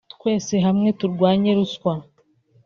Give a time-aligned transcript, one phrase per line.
[0.13, 1.93] ”Twese hamwe turwanye ruswa